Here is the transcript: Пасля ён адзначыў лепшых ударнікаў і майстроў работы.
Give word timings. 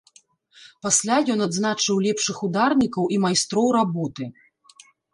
Пасля 0.85 1.17
ён 1.33 1.39
адзначыў 1.47 1.95
лепшых 2.07 2.37
ударнікаў 2.49 3.03
і 3.19 3.23
майстроў 3.29 3.67
работы. 3.81 4.23